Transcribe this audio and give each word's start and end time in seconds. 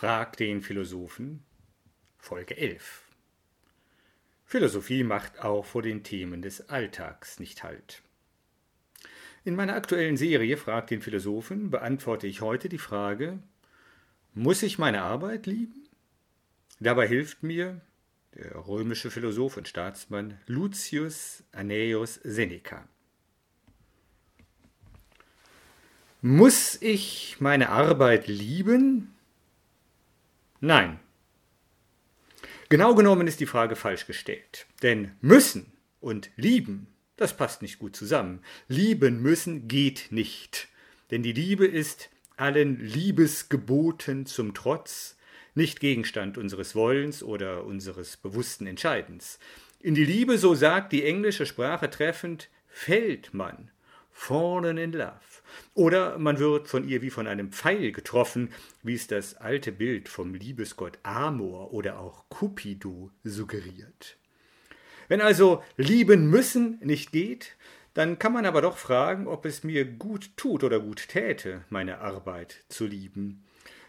Frag 0.00 0.38
den 0.38 0.62
Philosophen 0.62 1.44
Folge 2.16 2.56
11 2.56 3.02
Philosophie 4.46 5.04
macht 5.04 5.40
auch 5.40 5.66
vor 5.66 5.82
den 5.82 6.02
Themen 6.04 6.40
des 6.40 6.70
Alltags 6.70 7.38
nicht 7.38 7.62
Halt. 7.64 8.00
In 9.44 9.54
meiner 9.54 9.74
aktuellen 9.74 10.16
Serie 10.16 10.56
Frag 10.56 10.86
den 10.86 11.02
Philosophen 11.02 11.68
beantworte 11.68 12.26
ich 12.26 12.40
heute 12.40 12.70
die 12.70 12.78
Frage 12.78 13.40
Muss 14.32 14.62
ich 14.62 14.78
meine 14.78 15.02
Arbeit 15.02 15.44
lieben? 15.44 15.86
Dabei 16.78 17.06
hilft 17.06 17.42
mir 17.42 17.82
der 18.34 18.56
römische 18.66 19.10
Philosoph 19.10 19.58
und 19.58 19.68
Staatsmann 19.68 20.40
Lucius 20.46 21.44
Annaeus 21.52 22.14
Seneca. 22.24 22.88
Muss 26.22 26.80
ich 26.80 27.36
meine 27.38 27.68
Arbeit 27.68 28.28
lieben? 28.28 29.14
Nein. 30.60 31.00
Genau 32.68 32.94
genommen 32.94 33.26
ist 33.26 33.40
die 33.40 33.46
Frage 33.46 33.76
falsch 33.76 34.06
gestellt. 34.06 34.66
Denn 34.82 35.12
müssen 35.20 35.72
und 36.00 36.30
lieben, 36.36 36.86
das 37.16 37.36
passt 37.36 37.62
nicht 37.62 37.78
gut 37.78 37.96
zusammen. 37.96 38.40
Lieben 38.68 39.22
müssen 39.22 39.68
geht 39.68 40.08
nicht. 40.10 40.68
Denn 41.10 41.22
die 41.22 41.32
Liebe 41.32 41.66
ist 41.66 42.10
allen 42.36 42.78
Liebesgeboten 42.78 44.26
zum 44.26 44.54
Trotz 44.54 45.16
nicht 45.54 45.80
Gegenstand 45.80 46.38
unseres 46.38 46.74
Wollens 46.74 47.22
oder 47.22 47.64
unseres 47.64 48.16
bewussten 48.16 48.66
Entscheidens. 48.66 49.38
In 49.80 49.94
die 49.94 50.04
Liebe, 50.04 50.38
so 50.38 50.54
sagt 50.54 50.92
die 50.92 51.04
englische 51.04 51.46
Sprache 51.46 51.90
treffend, 51.90 52.48
fällt 52.68 53.34
man, 53.34 53.70
fallen 54.12 54.78
in 54.78 54.92
love. 54.92 55.42
Oder 55.74 56.18
man 56.18 56.38
wird 56.38 56.68
von 56.68 56.88
ihr 56.88 57.02
wie 57.02 57.10
von 57.10 57.26
einem 57.26 57.52
Pfeil 57.52 57.92
getroffen, 57.92 58.52
wie 58.82 58.94
es 58.94 59.06
das 59.06 59.36
alte 59.36 59.72
Bild 59.72 60.08
vom 60.08 60.34
Liebesgott 60.34 60.98
Amor 61.02 61.72
oder 61.72 61.98
auch 61.98 62.24
Cupido 62.28 63.10
suggeriert. 63.24 64.16
Wenn 65.08 65.20
also 65.20 65.62
lieben 65.76 66.30
müssen 66.30 66.78
nicht 66.82 67.12
geht, 67.12 67.56
dann 67.94 68.18
kann 68.18 68.32
man 68.32 68.46
aber 68.46 68.62
doch 68.62 68.76
fragen, 68.76 69.26
ob 69.26 69.44
es 69.44 69.64
mir 69.64 69.84
gut 69.84 70.30
tut 70.36 70.62
oder 70.62 70.78
gut 70.78 71.08
täte, 71.08 71.64
meine 71.68 71.98
Arbeit 71.98 72.64
zu 72.68 72.86
lieben. 72.86 73.42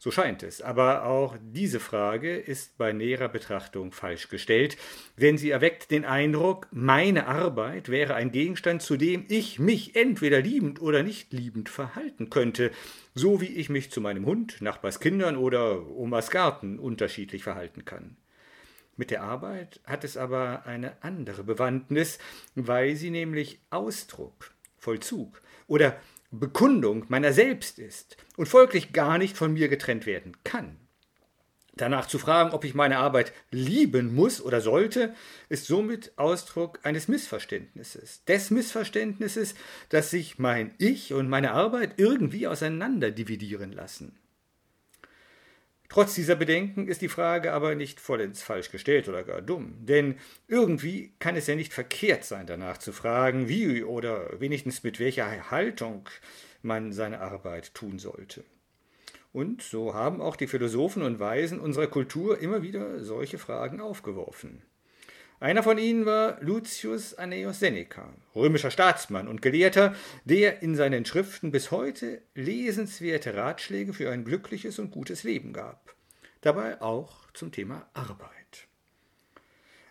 So 0.00 0.12
scheint 0.12 0.44
es. 0.44 0.62
Aber 0.62 1.04
auch 1.04 1.36
diese 1.40 1.80
Frage 1.80 2.36
ist 2.36 2.78
bei 2.78 2.92
näherer 2.92 3.28
Betrachtung 3.28 3.90
falsch 3.90 4.28
gestellt, 4.28 4.76
denn 5.16 5.38
sie 5.38 5.50
erweckt 5.50 5.90
den 5.90 6.04
Eindruck, 6.04 6.68
meine 6.70 7.26
Arbeit 7.26 7.88
wäre 7.88 8.14
ein 8.14 8.30
Gegenstand, 8.30 8.80
zu 8.80 8.96
dem 8.96 9.24
ich 9.28 9.58
mich 9.58 9.96
entweder 9.96 10.40
liebend 10.40 10.80
oder 10.80 11.02
nicht 11.02 11.32
liebend 11.32 11.68
verhalten 11.68 12.30
könnte, 12.30 12.70
so 13.14 13.40
wie 13.40 13.46
ich 13.46 13.70
mich 13.70 13.90
zu 13.90 14.00
meinem 14.00 14.24
Hund, 14.24 14.60
Nachbarskindern 14.60 15.36
oder 15.36 15.88
Omas 15.88 16.30
Garten 16.30 16.78
unterschiedlich 16.78 17.42
verhalten 17.42 17.84
kann. 17.84 18.16
Mit 18.96 19.10
der 19.10 19.22
Arbeit 19.22 19.80
hat 19.84 20.04
es 20.04 20.16
aber 20.16 20.64
eine 20.66 21.02
andere 21.02 21.42
Bewandtnis, 21.42 22.18
weil 22.54 22.94
sie 22.94 23.10
nämlich 23.10 23.60
Ausdruck, 23.70 24.52
Vollzug 24.76 25.42
oder 25.66 26.00
Bekundung 26.30 27.06
meiner 27.08 27.32
selbst 27.32 27.78
ist 27.78 28.16
und 28.36 28.48
folglich 28.48 28.92
gar 28.92 29.18
nicht 29.18 29.36
von 29.36 29.52
mir 29.52 29.68
getrennt 29.68 30.06
werden 30.06 30.36
kann. 30.44 30.76
Danach 31.78 32.06
zu 32.06 32.18
fragen, 32.18 32.50
ob 32.50 32.64
ich 32.64 32.74
meine 32.74 32.98
Arbeit 32.98 33.32
lieben 33.50 34.14
muss 34.14 34.42
oder 34.42 34.60
sollte, 34.60 35.14
ist 35.48 35.66
somit 35.66 36.12
Ausdruck 36.16 36.80
eines 36.82 37.06
Missverständnisses. 37.06 38.24
Des 38.24 38.50
Missverständnisses, 38.50 39.54
dass 39.88 40.10
sich 40.10 40.38
mein 40.38 40.74
Ich 40.78 41.12
und 41.12 41.28
meine 41.28 41.52
Arbeit 41.52 41.94
irgendwie 41.96 42.48
auseinander 42.48 43.12
dividieren 43.12 43.72
lassen. 43.72 44.18
Trotz 45.88 46.14
dieser 46.14 46.36
Bedenken 46.36 46.86
ist 46.86 47.00
die 47.00 47.08
Frage 47.08 47.52
aber 47.52 47.74
nicht 47.74 47.98
vollends 47.98 48.42
falsch 48.42 48.70
gestellt 48.70 49.08
oder 49.08 49.24
gar 49.24 49.40
dumm, 49.40 49.74
denn 49.80 50.16
irgendwie 50.46 51.12
kann 51.18 51.34
es 51.34 51.46
ja 51.46 51.54
nicht 51.54 51.72
verkehrt 51.72 52.24
sein, 52.24 52.46
danach 52.46 52.76
zu 52.76 52.92
fragen, 52.92 53.48
wie 53.48 53.82
oder 53.82 54.38
wenigstens 54.38 54.82
mit 54.82 55.00
welcher 55.00 55.50
Haltung 55.50 56.08
man 56.60 56.92
seine 56.92 57.20
Arbeit 57.20 57.72
tun 57.72 57.98
sollte. 57.98 58.44
Und 59.32 59.62
so 59.62 59.94
haben 59.94 60.20
auch 60.20 60.36
die 60.36 60.46
Philosophen 60.46 61.02
und 61.02 61.20
Weisen 61.20 61.60
unserer 61.60 61.86
Kultur 61.86 62.38
immer 62.38 62.62
wieder 62.62 63.02
solche 63.02 63.38
Fragen 63.38 63.80
aufgeworfen. 63.80 64.62
Einer 65.40 65.62
von 65.62 65.78
ihnen 65.78 66.04
war 66.04 66.38
Lucius 66.40 67.14
Annaeus 67.14 67.60
Seneca, 67.60 68.12
römischer 68.34 68.72
Staatsmann 68.72 69.28
und 69.28 69.40
Gelehrter, 69.40 69.94
der 70.24 70.62
in 70.62 70.74
seinen 70.74 71.04
Schriften 71.04 71.52
bis 71.52 71.70
heute 71.70 72.22
lesenswerte 72.34 73.36
Ratschläge 73.36 73.92
für 73.92 74.10
ein 74.10 74.24
glückliches 74.24 74.80
und 74.80 74.90
gutes 74.90 75.22
Leben 75.22 75.52
gab. 75.52 75.94
Dabei 76.40 76.82
auch 76.82 77.30
zum 77.34 77.52
Thema 77.52 77.88
Arbeit. 77.94 78.32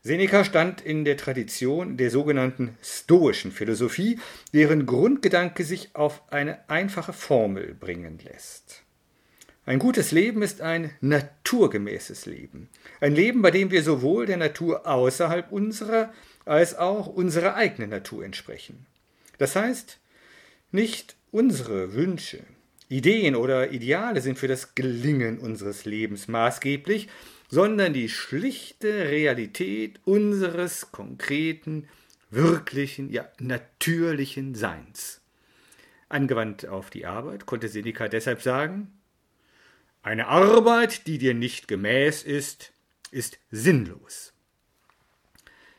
Seneca 0.00 0.44
stand 0.44 0.80
in 0.80 1.04
der 1.04 1.18
Tradition 1.18 1.98
der 1.98 2.10
sogenannten 2.10 2.78
stoischen 2.82 3.52
Philosophie, 3.52 4.18
deren 4.54 4.86
Grundgedanke 4.86 5.64
sich 5.64 5.94
auf 5.94 6.22
eine 6.32 6.68
einfache 6.70 7.12
Formel 7.12 7.74
bringen 7.74 8.18
lässt. 8.18 8.82
Ein 9.66 9.78
gutes 9.78 10.12
Leben 10.12 10.42
ist 10.42 10.60
ein 10.60 10.90
naturgemäßes 11.00 12.26
Leben. 12.26 12.68
Ein 13.00 13.14
Leben, 13.14 13.40
bei 13.40 13.50
dem 13.50 13.70
wir 13.70 13.82
sowohl 13.82 14.26
der 14.26 14.36
Natur 14.36 14.86
außerhalb 14.86 15.50
unserer 15.50 16.12
als 16.44 16.76
auch 16.76 17.06
unserer 17.06 17.54
eigenen 17.54 17.88
Natur 17.90 18.24
entsprechen. 18.24 18.84
Das 19.38 19.56
heißt, 19.56 19.98
nicht 20.70 21.16
unsere 21.30 21.94
Wünsche, 21.94 22.40
Ideen 22.88 23.34
oder 23.34 23.72
Ideale 23.72 24.20
sind 24.20 24.38
für 24.38 24.48
das 24.48 24.74
Gelingen 24.74 25.38
unseres 25.38 25.86
Lebens 25.86 26.28
maßgeblich, 26.28 27.08
sondern 27.48 27.94
die 27.94 28.10
schlichte 28.10 29.08
Realität 29.08 30.00
unseres 30.04 30.92
konkreten, 30.92 31.88
wirklichen, 32.30 33.10
ja 33.10 33.26
natürlichen 33.38 34.54
Seins. 34.54 35.22
Angewandt 36.10 36.68
auf 36.68 36.90
die 36.90 37.06
Arbeit 37.06 37.46
konnte 37.46 37.68
Seneca 37.68 38.08
deshalb 38.08 38.42
sagen, 38.42 38.92
eine 40.04 40.28
Arbeit, 40.28 41.06
die 41.06 41.18
dir 41.18 41.34
nicht 41.34 41.66
gemäß 41.66 42.22
ist, 42.22 42.72
ist 43.10 43.38
sinnlos. 43.50 44.32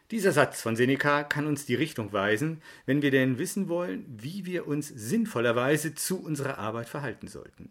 Dieser 0.09 0.31
Satz 0.31 0.62
von 0.62 0.75
Seneca 0.75 1.24
kann 1.24 1.46
uns 1.46 1.66
die 1.66 1.75
Richtung 1.75 2.12
weisen, 2.12 2.62
wenn 2.86 3.02
wir 3.02 3.12
denn 3.12 3.38
wissen 3.38 3.69
wollen, 3.69 4.06
wie 4.08 4.46
wir 4.46 4.68
uns 4.68 4.88
sinnvollerweise 4.88 5.94
zu 5.94 6.22
unserer 6.22 6.58
Arbeit 6.58 6.90
verhalten 6.90 7.28
sollten. 7.28 7.69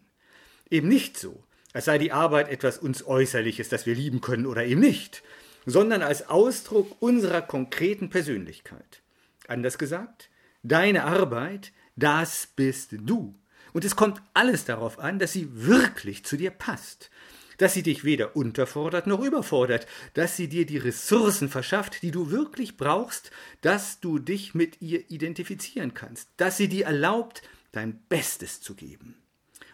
Eben 0.69 0.87
nicht 0.87 1.17
so, 1.17 1.43
als 1.73 1.85
sei 1.85 1.97
die 1.97 2.13
Arbeit 2.13 2.49
etwas 2.49 2.77
uns 2.77 3.05
Äußerliches, 3.05 3.67
das 3.67 3.85
wir 3.85 3.95
lieben 3.95 4.21
können 4.21 4.45
oder 4.45 4.65
eben 4.65 4.79
nicht, 4.79 5.23
sondern 5.65 6.01
als 6.01 6.29
Ausdruck 6.29 7.01
unserer 7.01 7.41
konkreten 7.41 8.09
Persönlichkeit. 8.09 9.01
Anders 9.47 9.77
gesagt, 9.77 10.29
deine 10.63 11.03
Arbeit, 11.03 11.73
das 11.97 12.47
bist 12.55 12.95
du. 12.97 13.35
Und 13.75 13.83
es 13.83 13.97
kommt 13.97 14.21
alles 14.33 14.63
darauf 14.63 14.99
an, 14.99 15.19
dass 15.19 15.33
sie 15.33 15.49
wirklich 15.51 16.23
zu 16.23 16.37
dir 16.37 16.49
passt, 16.49 17.09
dass 17.57 17.73
sie 17.73 17.83
dich 17.83 18.05
weder 18.05 18.37
unterfordert 18.37 19.05
noch 19.05 19.19
überfordert, 19.21 19.85
dass 20.13 20.37
sie 20.37 20.47
dir 20.47 20.65
die 20.65 20.77
Ressourcen 20.77 21.49
verschafft, 21.49 22.01
die 22.01 22.11
du 22.11 22.31
wirklich 22.31 22.77
brauchst, 22.77 23.31
dass 23.59 23.99
du 23.99 24.17
dich 24.17 24.55
mit 24.55 24.81
ihr 24.81 25.11
identifizieren 25.11 25.93
kannst, 25.93 26.29
dass 26.37 26.55
sie 26.55 26.69
dir 26.69 26.85
erlaubt, 26.85 27.41
dein 27.73 27.99
Bestes 28.07 28.61
zu 28.61 28.75
geben. 28.75 29.17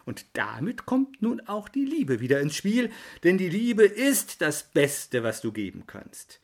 Und 0.03 0.25
damit 0.33 0.87
kommt 0.87 1.21
nun 1.21 1.39
auch 1.41 1.69
die 1.69 1.85
Liebe 1.85 2.19
wieder 2.21 2.41
ins 2.41 2.55
Spiel, 2.55 2.89
denn 3.23 3.37
die 3.37 3.49
Liebe 3.49 3.83
ist 3.83 4.41
das 4.41 4.63
Beste, 4.71 5.21
was 5.21 5.41
du 5.41 5.51
geben 5.51 5.83
kannst. 5.85 6.39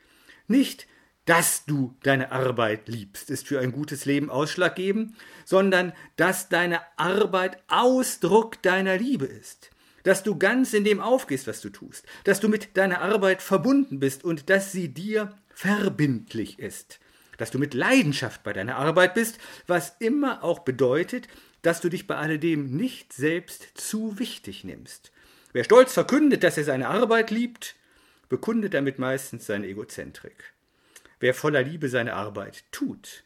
Nicht, 0.47 0.85
dass 1.27 1.65
du 1.65 1.93
deine 2.03 2.31
Arbeit 2.31 2.87
liebst, 2.87 3.29
ist 3.29 3.47
für 3.47 3.59
ein 3.59 3.73
gutes 3.73 4.05
Leben 4.05 4.29
ausschlaggebend, 4.29 5.13
sondern 5.45 5.91
dass 6.15 6.47
deine 6.47 6.79
Arbeit 6.95 7.61
Ausdruck 7.67 8.61
deiner 8.63 8.97
Liebe 8.97 9.25
ist. 9.25 9.69
Dass 10.03 10.23
du 10.23 10.39
ganz 10.39 10.73
in 10.73 10.85
dem 10.85 11.01
aufgehst, 11.01 11.45
was 11.45 11.59
du 11.59 11.69
tust, 11.69 12.05
dass 12.23 12.39
du 12.39 12.47
mit 12.47 12.77
deiner 12.77 13.01
Arbeit 13.01 13.41
verbunden 13.41 13.99
bist 13.99 14.23
und 14.23 14.49
dass 14.49 14.71
sie 14.71 14.87
dir 14.87 15.33
verbindlich 15.53 16.59
ist. 16.59 16.99
Dass 17.37 17.51
du 17.51 17.59
mit 17.59 17.73
Leidenschaft 17.73 18.43
bei 18.43 18.53
deiner 18.53 18.77
Arbeit 18.77 19.13
bist, 19.13 19.37
was 19.67 19.97
immer 19.99 20.45
auch 20.45 20.59
bedeutet, 20.59 21.27
dass 21.61 21.81
du 21.81 21.89
dich 21.89 22.07
bei 22.07 22.15
alledem 22.15 22.71
nicht 22.71 23.11
selbst 23.11 23.77
zu 23.77 24.17
wichtig 24.17 24.63
nimmst. 24.63 25.11
Wer 25.51 25.65
stolz 25.65 25.91
verkündet, 25.91 26.43
dass 26.43 26.57
er 26.57 26.63
seine 26.63 26.87
Arbeit 26.87 27.31
liebt, 27.31 27.75
bekundet 28.29 28.73
damit 28.73 28.97
meistens 28.97 29.45
seine 29.45 29.67
Egozentrik. 29.67 30.53
Wer 31.19 31.33
voller 31.33 31.63
Liebe 31.63 31.89
seine 31.89 32.13
Arbeit 32.13 32.63
tut, 32.71 33.23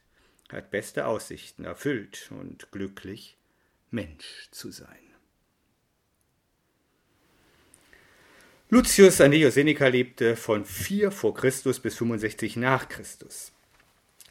hat 0.50 0.72
beste 0.72 1.06
Aussichten, 1.06 1.66
erfüllt 1.66 2.30
und 2.32 2.72
glücklich 2.72 3.38
Mensch 3.90 4.48
zu 4.52 4.72
sein. 4.72 4.88
Lucius 8.70 9.20
Anneo 9.20 9.50
Seneca 9.50 9.88
lebte 9.88 10.38
von 10.38 10.64
4 10.64 11.12
vor 11.12 11.34
Christus 11.34 11.82
bis 11.82 11.98
65 11.98 12.56
nach 12.56 12.88
Christus. 12.88 13.52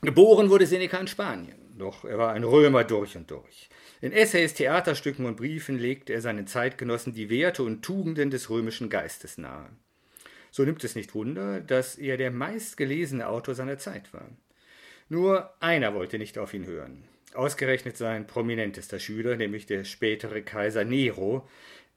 Geboren 0.01 0.49
wurde 0.49 0.67
Seneca 0.67 0.97
in 0.97 1.09
Spanien, 1.09 1.59
doch 1.77 2.07
er 2.07 2.17
war 2.17 2.33
ein 2.33 2.45
Römer 2.45 2.85
durch 2.85 3.19
und 3.19 3.31
durch. 3.31 3.69
In 4.01 4.12
Essays, 4.12 4.55
Theaterstücken 4.55 5.27
und 5.27 5.37
Briefen 5.37 5.79
legte 5.79 6.15
er 6.15 6.23
seinen 6.23 6.47
Zeitgenossen 6.47 7.12
die 7.12 7.29
Werte 7.29 7.62
und 7.62 7.83
Tugenden 7.83 8.31
des 8.31 8.49
römischen 8.49 8.89
Geistes 8.89 9.37
nahe. 9.37 9.69
So 10.50 10.64
nimmt 10.64 10.82
es 10.85 10.97
nicht 10.97 11.14
Wunder, 11.14 11.61
dass 11.61 11.97
er 11.97 12.17
der 12.17 12.31
meistgelesene 12.31 13.29
Autor 13.29 13.55
seiner 13.55 13.79
Zeit 13.79 14.12
war. 14.12 14.29
Nur 15.08 15.50
einer 15.61 15.94
wollte 15.94 16.19
nicht 16.19 16.38
auf 16.38 16.55
ihn 16.55 16.67
hören. 16.67 17.05
Ausgerechnet 17.35 17.97
sein 17.97 18.26
prominentester 18.26 18.99
Schüler, 18.99 19.37
nämlich 19.37 19.67
der 19.67 19.85
spätere 19.85 20.43
Kaiser 20.43 20.85
Nero. 20.85 21.49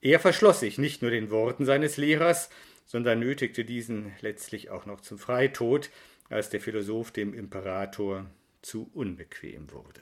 Er 0.01 0.19
verschloss 0.19 0.59
sich 0.59 0.77
nicht 0.77 1.01
nur 1.01 1.11
den 1.11 1.31
Worten 1.31 1.65
seines 1.65 1.97
Lehrers, 1.97 2.49
sondern 2.85 3.19
nötigte 3.19 3.65
diesen 3.65 4.13
letztlich 4.21 4.69
auch 4.69 4.85
noch 4.85 5.01
zum 5.01 5.17
Freitod, 5.17 5.89
als 6.29 6.49
der 6.49 6.61
Philosoph 6.61 7.11
dem 7.11 7.33
Imperator 7.33 8.25
zu 8.61 8.89
unbequem 8.93 9.71
wurde. 9.71 10.01